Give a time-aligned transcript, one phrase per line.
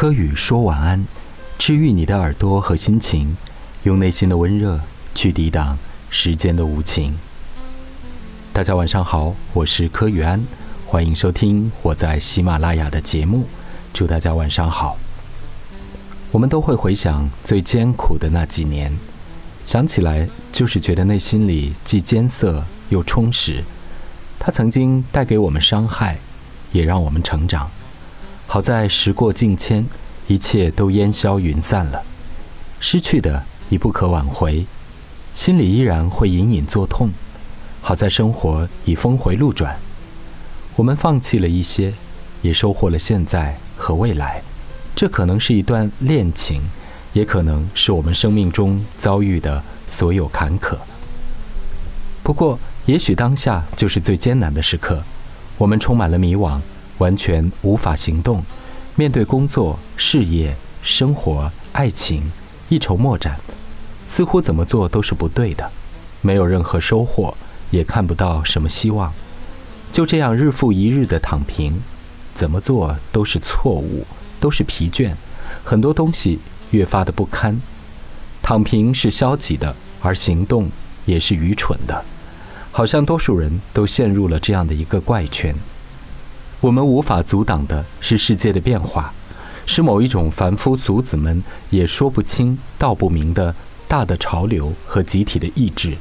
[0.00, 1.06] 柯宇说晚安，
[1.58, 3.36] 治愈你的耳朵和心情，
[3.82, 4.80] 用内心的温热
[5.14, 5.76] 去抵挡
[6.08, 7.18] 时间的无情。
[8.50, 10.42] 大家晚上好，我是柯宇安，
[10.86, 13.44] 欢迎收听我在喜马拉雅的节目。
[13.92, 14.96] 祝大家晚上好。
[16.30, 18.90] 我们都会回想最艰苦的那几年，
[19.66, 23.62] 想起来就是觉得内心里既艰涩又充实。
[24.38, 26.16] 它曾经带给我们伤害，
[26.72, 27.70] 也让我们成长。
[28.52, 29.86] 好在时过境迁，
[30.26, 32.02] 一切都烟消云散了，
[32.80, 34.66] 失去的已不可挽回，
[35.32, 37.10] 心里依然会隐隐作痛。
[37.80, 39.78] 好在生活已峰回路转，
[40.74, 41.94] 我们放弃了一些，
[42.42, 44.42] 也收获了现在和未来。
[44.96, 46.60] 这可能是一段恋情，
[47.12, 50.76] 也可能是我们生命中遭遇的所有坎坷。
[52.24, 55.04] 不过，也许当下就是最艰难的时刻，
[55.56, 56.60] 我们充满了迷惘。
[57.00, 58.44] 完全无法行动，
[58.94, 62.30] 面对工作、事业、生活、爱情，
[62.68, 63.40] 一筹莫展，
[64.06, 65.70] 似乎怎么做都是不对的，
[66.20, 67.34] 没有任何收获，
[67.70, 69.12] 也看不到什么希望，
[69.90, 71.80] 就这样日复一日的躺平，
[72.34, 74.06] 怎么做都是错误，
[74.38, 75.14] 都是疲倦，
[75.64, 76.38] 很多东西
[76.70, 77.58] 越发的不堪。
[78.42, 80.68] 躺平是消极的，而行动
[81.06, 82.04] 也是愚蠢的，
[82.70, 85.54] 好像多数人都陷入了这样的一个怪圈。
[86.60, 89.14] 我们无法阻挡的是世界的变化，
[89.64, 93.54] 是某一种凡夫俗子们也说不清道不明的
[93.88, 95.96] 大的潮流和集体的意志。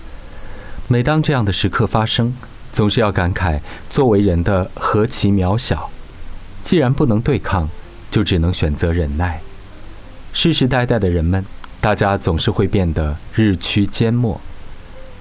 [0.90, 2.36] 每当这样的时刻发生，
[2.74, 5.90] 总是要感慨作为人的何其渺小。
[6.62, 7.70] 既然不能对抗，
[8.12, 9.40] 就只能选择忍耐。
[10.34, 11.46] 世世代代的人们，
[11.80, 14.42] 大家总是会变得日趋缄默。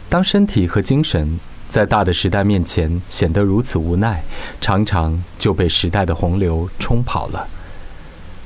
[0.09, 1.39] 当身体和精神。
[1.71, 4.23] 在大的时代面前显得如此无奈，
[4.61, 7.47] 常常就被时代的洪流冲跑了。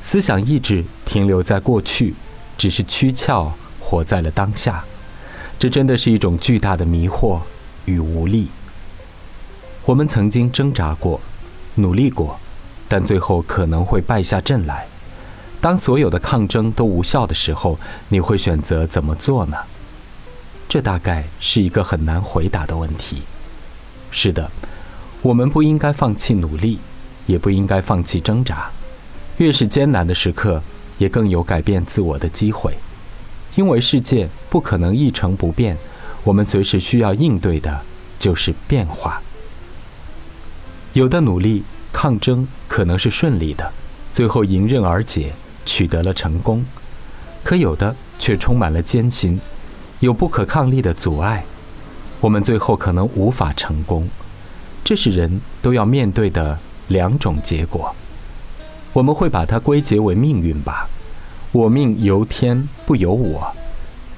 [0.03, 2.15] 思想意志停留在过去，
[2.59, 4.85] 只是躯壳活在了当下。
[5.59, 7.41] 这真的是一种巨大的迷惑
[7.85, 8.49] 与无力。
[9.85, 11.21] 我们曾经挣扎过，
[11.77, 12.39] 努力过，
[12.89, 14.87] 但最后可能会败下阵来。
[15.61, 17.79] 当所有的抗争都无效的时候，
[18.09, 19.57] 你会选择怎么做呢？
[20.73, 23.21] 这大概是一个很难回答的问题。
[24.11, 24.51] 是的，
[25.21, 26.79] 我们不应该放弃努力，
[27.27, 28.71] 也不应该放弃挣扎。
[29.37, 30.63] 越是艰难的时刻，
[30.97, 32.75] 也更有改变自我的机会。
[33.55, 35.77] 因为世界不可能一成不变，
[36.25, 37.83] 我们随时需要应对的
[38.19, 39.21] 就是变化。
[40.95, 43.71] 有的努力抗争可能是顺利的，
[44.15, 45.35] 最后迎刃而解，
[45.67, 46.65] 取得了成功；
[47.45, 49.39] 可有的却充满了艰辛。
[50.03, 51.45] 有不可抗力的阻碍，
[52.21, 54.09] 我们最后可能无法成功，
[54.83, 56.59] 这是人都要面对的
[56.89, 57.95] 两种结果。
[58.93, 60.89] 我们会把它归结为命运吧，
[61.53, 63.55] 我命由天不由我。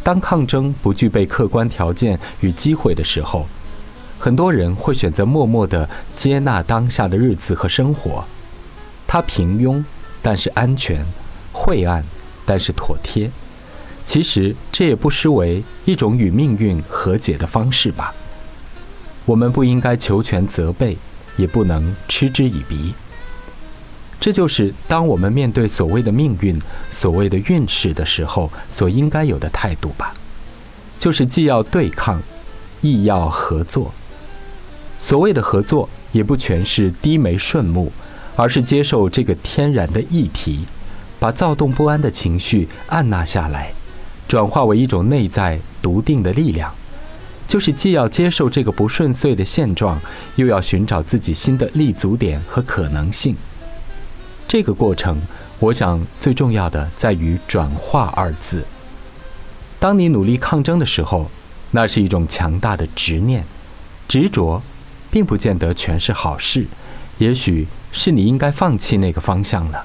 [0.02, 3.46] 当抗争不具备客观条件与机会的时候，
[4.18, 8.24] 很多人会选择默默地接纳当下的日子和生活。
[9.06, 9.84] 它平庸，
[10.22, 11.04] 但是安全；
[11.52, 12.02] 晦暗，
[12.46, 13.30] 但是妥帖。
[14.04, 18.14] 其实这也不失为一种与命运和解的方式吧。
[19.24, 20.96] 我们不应该求全责备，
[21.36, 22.94] 也不能嗤之以鼻。
[24.20, 26.60] 这就是当我们面对所谓的命运、
[26.90, 30.14] 所谓的运势的时候，所应该有的态度吧。
[30.98, 32.22] 就是既要对抗，
[32.80, 33.92] 亦要合作。
[34.98, 37.92] 所谓的合作，也不全是低眉顺目，
[38.36, 40.64] 而是接受这个天然的议题，
[41.18, 43.72] 把躁动不安的情绪按捺下来。
[44.26, 46.72] 转化为一种内在笃定的力量，
[47.46, 50.00] 就是既要接受这个不顺遂的现状，
[50.36, 53.36] 又要寻找自己新的立足点和可能性。
[54.48, 55.20] 这个过程，
[55.58, 58.64] 我想最重要的在于“转化”二字。
[59.78, 61.30] 当你努力抗争的时候，
[61.70, 63.44] 那是一种强大的执念，
[64.08, 64.62] 执着，
[65.10, 66.66] 并不见得全是好事，
[67.18, 69.84] 也许是你应该放弃那个方向了，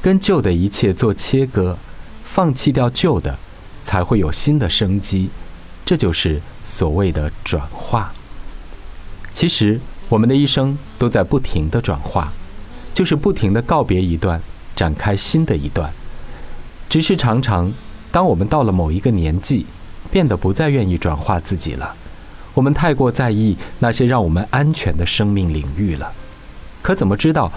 [0.00, 1.76] 跟旧的一切做切割，
[2.24, 3.38] 放弃掉旧的。
[3.90, 5.28] 才会有新的生机，
[5.84, 8.12] 这就是所谓的转化。
[9.34, 12.32] 其实，我们的一生都在不停的转化，
[12.94, 14.40] 就是不停的告别一段，
[14.76, 15.92] 展开新的一段。
[16.88, 17.72] 只是常常，
[18.12, 19.66] 当我们到了某一个年纪，
[20.08, 21.92] 变得不再愿意转化自己了，
[22.54, 26.12] 我们太过在意那些让我们安全的生命领域了。
[26.80, 27.50] 可怎么知道，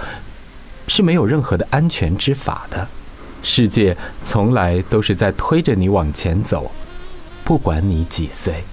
[0.88, 2.88] 是没有任何的安全之法的？
[3.44, 6.72] 世界从来都是在推着你往前走，
[7.44, 8.64] 不管你几岁。